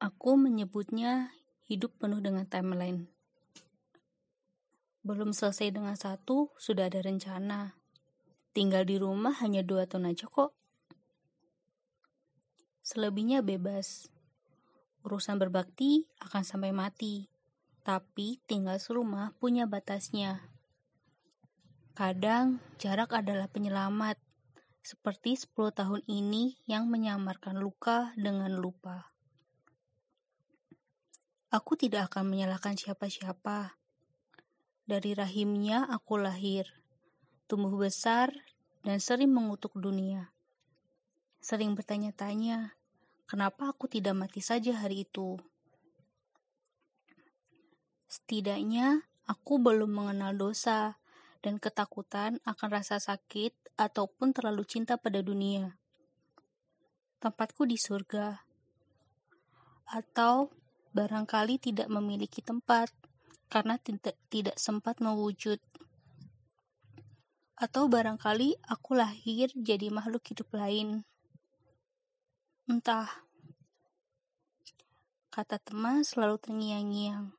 [0.00, 1.28] Aku menyebutnya
[1.68, 3.04] hidup penuh dengan timeline.
[5.04, 7.76] Belum selesai dengan satu, sudah ada rencana.
[8.56, 10.56] Tinggal di rumah hanya dua tahun aja kok.
[12.80, 14.08] Selebihnya bebas.
[15.04, 17.28] Urusan berbakti akan sampai mati.
[17.84, 20.48] Tapi tinggal serumah punya batasnya.
[21.92, 24.16] Kadang jarak adalah penyelamat.
[24.80, 29.12] Seperti 10 tahun ini yang menyamarkan luka dengan lupa.
[31.50, 33.74] Aku tidak akan menyalahkan siapa-siapa.
[34.86, 36.62] Dari rahimnya aku lahir,
[37.50, 38.30] tumbuh besar,
[38.86, 40.30] dan sering mengutuk dunia.
[41.42, 42.78] Sering bertanya-tanya,
[43.26, 45.42] kenapa aku tidak mati saja hari itu?
[48.06, 51.02] Setidaknya aku belum mengenal dosa
[51.42, 55.74] dan ketakutan akan rasa sakit ataupun terlalu cinta pada dunia.
[57.18, 58.38] Tempatku di surga.
[59.90, 60.59] Atau
[60.90, 62.90] barangkali tidak memiliki tempat
[63.50, 65.58] karena tidak, tidak sempat mewujud.
[67.60, 71.04] Atau barangkali aku lahir jadi makhluk hidup lain.
[72.70, 73.10] Entah.
[75.30, 77.34] Kata teman selalu terngiang-ngiang.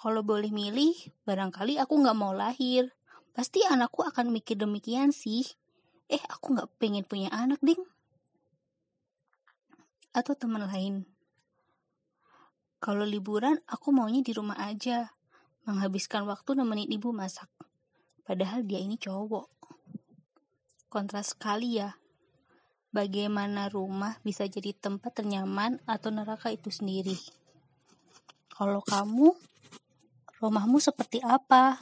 [0.00, 0.96] Kalau boleh milih,
[1.28, 2.88] barangkali aku nggak mau lahir.
[3.36, 5.44] Pasti anakku akan mikir demikian sih.
[6.08, 7.80] Eh, aku nggak pengen punya anak, ding.
[10.16, 11.04] Atau teman lain.
[12.90, 15.14] Kalau liburan, aku maunya di rumah aja.
[15.62, 17.46] Menghabiskan waktu nemenin ibu masak.
[18.26, 19.46] Padahal dia ini cowok.
[20.90, 21.94] Kontras sekali ya.
[22.90, 27.14] Bagaimana rumah bisa jadi tempat ternyaman atau neraka itu sendiri.
[28.50, 29.38] Kalau kamu
[30.42, 31.76] Rumahmu seperti apa?